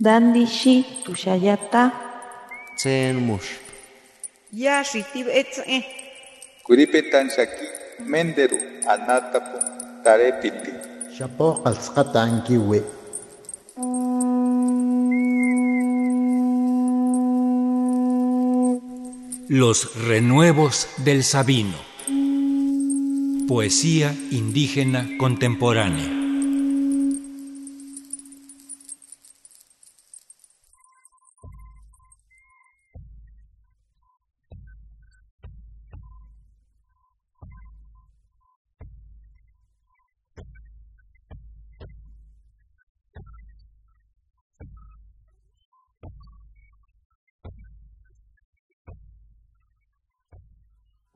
[0.00, 1.92] Dandishi tushayata.
[2.76, 3.62] Tsen mush.
[4.52, 5.86] Ya shitib etze.
[6.66, 7.66] Kuripetan shaki
[8.02, 8.58] menderu
[8.90, 9.58] anatapu
[10.02, 10.72] tarepiti.
[11.14, 12.82] Shapo qalsqata ankiwi.
[19.48, 21.78] Los renuevos del Sabino.
[23.46, 26.23] Poesía indígena contemporánea.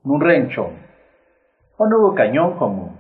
[0.09, 0.71] nunrencho.
[1.79, 2.97] Onugo cañón como,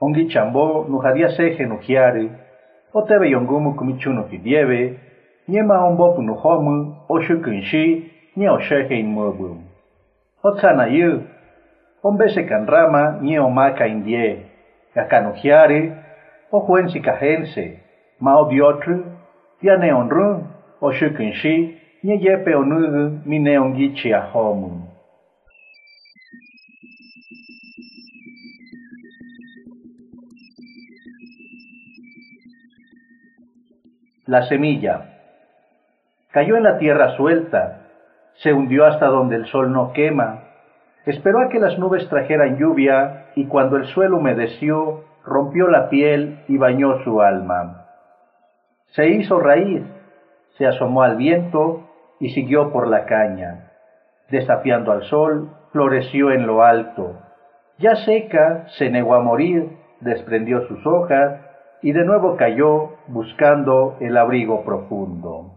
[0.00, 2.30] ongi chambó nujadia seje nujiare,
[2.92, 4.98] o tebe yongumu kumichuno fidieve,
[5.46, 9.56] niema ombopu nuhomu, oshu kunshi, nie osheje inmuebu.
[10.42, 11.22] Otsana yu,
[12.02, 14.42] ombese canrama, nie omaka indie,
[14.94, 15.92] yakanujiare,
[16.52, 17.78] o juensi cajense,
[18.20, 19.04] mao diotru,
[19.62, 20.44] diane onru,
[20.80, 24.97] oshu kunshi, nie yepe onugu, mine ongi chiahomu.
[34.28, 35.06] La semilla.
[36.32, 37.86] Cayó en la tierra suelta,
[38.34, 40.40] se hundió hasta donde el sol no quema,
[41.06, 46.40] esperó a que las nubes trajeran lluvia y cuando el suelo humedeció, rompió la piel
[46.46, 47.86] y bañó su alma.
[48.88, 49.82] Se hizo raíz,
[50.58, 51.88] se asomó al viento
[52.20, 53.70] y siguió por la caña.
[54.28, 57.14] Desafiando al sol, floreció en lo alto.
[57.78, 61.47] Ya seca, se negó a morir, desprendió sus hojas
[61.82, 65.54] y de nuevo cayó buscando el abrigo profundo.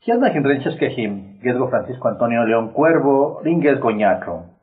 [0.00, 4.55] Kianda hinrenches quejim, Gedgo Francisco Antonio León Cuervo, Ringues Goñatro.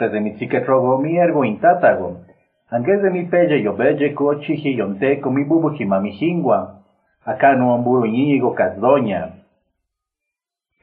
[0.00, 2.22] Desde mi trogo mi intátago.
[2.70, 5.76] De mi pelle yo belle cochiji yonteco mi bubu.
[7.26, 9.44] Acá no amburo ñigo casdoña.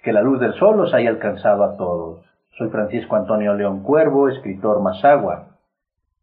[0.04, 2.24] Que la luz del sol los haya alcanzado a todos.
[2.60, 5.48] Soy Francisco Antonio León Cuervo, escritor Mazagua.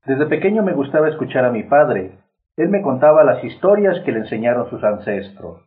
[0.06, 2.12] Desde pequeño me gustaba escuchar a mi padre.
[2.56, 5.60] Él me contaba las historias que le enseñaron sus ancestros.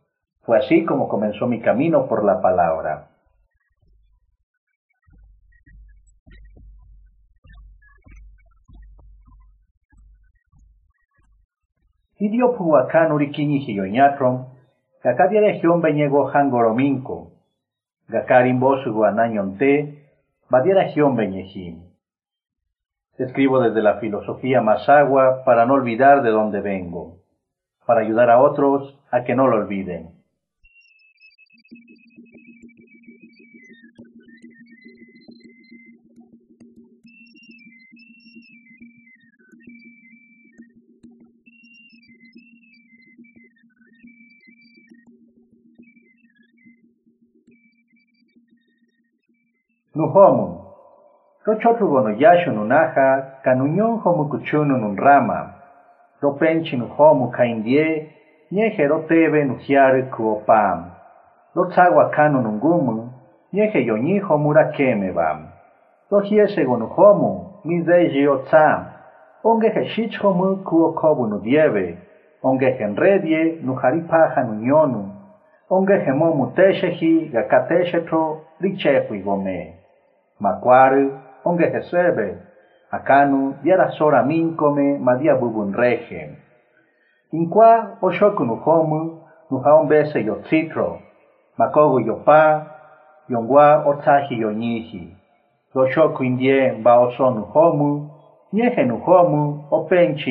[0.44, 3.08] Fue así como comenzó mi camino por la palabra.
[12.18, 14.46] Idio puakan urikini hiyoñatron,
[15.04, 17.30] gakadia región beñego hangorominko,
[18.08, 20.02] gakarin bosugo anañonte,
[20.50, 21.84] badia región beñejim.
[23.18, 27.18] Escribo desde la filosofía Masagua para no olvidar de dónde vengo,
[27.86, 30.17] para ayudar a otros a que no lo olviden.
[49.98, 50.60] Nuhomu.
[51.44, 55.50] Rochotrugo no yashu nunaja, kanuñon homu kuchunu nun rama.
[56.22, 58.10] Ropenchi nuhomu kaindie,
[58.50, 60.90] nieje rotebe nuhiare kuopam.
[61.54, 63.10] Rotsagua kanu nungumu,
[63.52, 65.46] nieje yoni homu rakeme bam.
[66.10, 68.84] Rohiese gonuhomu, mizeji otsam.
[69.44, 71.98] Onge heshich homu kuokobu nudieve.
[72.42, 75.10] Onge henredie nuharipaja nunyonu.
[75.70, 79.74] Onge hemomu teshehi gakateshetro richefu igome.
[80.40, 81.10] Macuare,
[81.44, 82.38] onge jesebe,
[82.90, 86.36] acanu, diara sora mincome, madia bubun rege.
[87.32, 89.20] Inqua, oshoku nu homu,
[89.50, 90.98] nu haombese yo citro,
[91.58, 92.66] makogu yo pa,
[93.28, 95.16] yongwa otsahi yo nihi.
[95.74, 98.10] Roshoku indie baoso nu homu,
[98.52, 100.30] niehe nu homu, openchi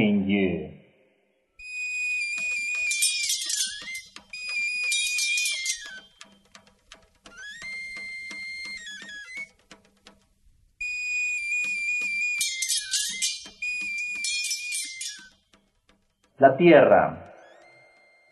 [16.40, 17.34] La tierra.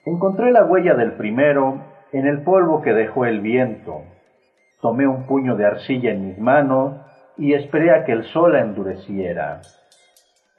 [0.06, 1.81] Encontré la huella del primero
[2.12, 4.04] en el polvo que dejó el viento.
[4.80, 7.02] Tomé un puño de arcilla en mis manos
[7.36, 9.62] y esperé a que el sol la endureciera.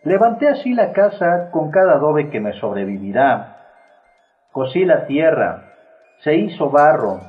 [0.03, 3.53] Levanté así la casa con cada adobe que me sobrevivirá,
[4.51, 5.75] Cosí la tierra,
[6.21, 7.21] se hizo barro,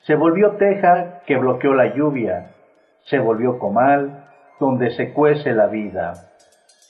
[0.00, 2.50] se volvió teja que bloqueó la lluvia,
[3.04, 4.26] se volvió comal
[4.58, 6.14] donde se cuece la vida,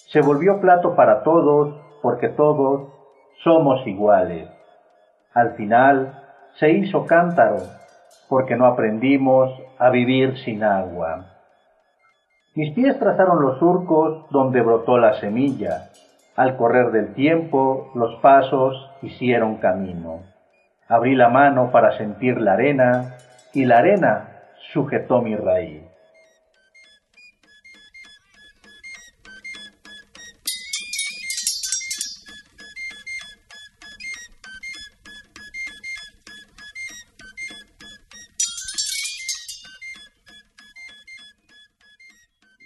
[0.09, 2.89] se volvió plato para todos porque todos
[3.43, 4.49] somos iguales.
[5.35, 6.23] Al final
[6.55, 7.59] se hizo cántaro
[8.29, 11.27] porque no aprendimos a vivir sin agua.
[12.55, 15.91] Mis pies trazaron los surcos donde brotó la semilla.
[16.37, 20.21] Al correr del tiempo, los pasos hicieron camino.
[20.89, 23.17] Abrí la mano para sentir la arena
[23.55, 24.29] y la arena
[24.73, 25.90] sujetó mi raíz.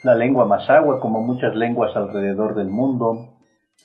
[0.05, 3.31] La lengua masagua, como muchas lenguas alrededor del mundo,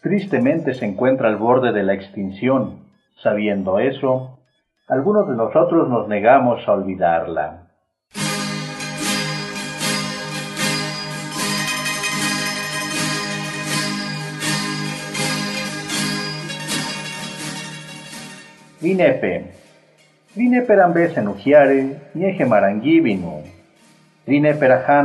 [0.02, 2.90] tristemente se encuentra al borde de la extinción.
[3.24, 4.38] Sabiendo eso,
[4.90, 7.68] algunos de nosotros nos negamos a olvidarla.
[18.82, 19.54] Vinepe.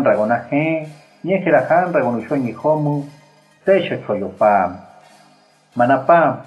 [0.04, 0.88] Ragonaje,
[1.24, 3.08] ñejerajan ragonushoi homu,
[3.64, 4.52] tesha choyopa.
[5.76, 6.44] Manapa,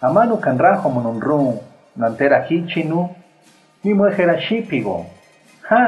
[0.00, 1.58] amanu kanrajo monunru,
[1.96, 3.10] nantera hichinu,
[3.84, 5.06] mi muejera shipigo.
[5.68, 5.82] Ha,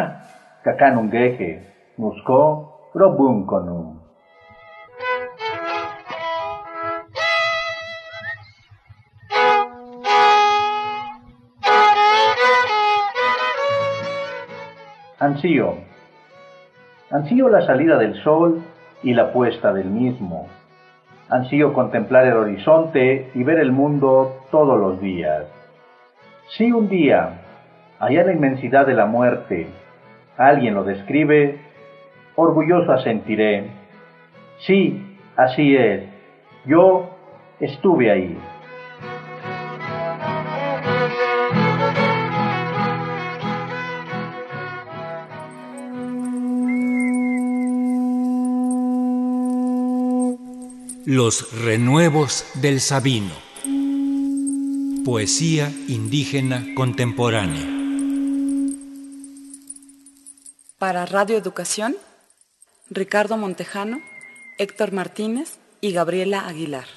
[0.65, 1.63] kakanungeje,
[1.99, 3.97] nusko, robunkonum.
[17.11, 17.47] Ansío.
[17.47, 18.63] Ansío la salida del sol
[19.03, 20.49] y la puesta del mismo.
[21.29, 25.45] Ansío contemplar el horizonte y ver el mundo todos los días.
[26.57, 27.41] Si un día,
[27.99, 29.67] allá en la inmensidad de la muerte,
[30.37, 31.59] alguien lo describe,
[32.37, 33.71] orgulloso asentiré.
[34.59, 36.05] Sí, así es.
[36.65, 37.11] Yo
[37.61, 38.39] estuve ahí.
[51.09, 53.33] Los renuevos del Sabino.
[55.05, 57.65] Poesía indígena contemporánea.
[60.79, 61.97] Para Radio Educación,
[62.91, 64.01] Ricardo Montejano,
[64.59, 66.89] Héctor Martínez y Gabriela Aguilar.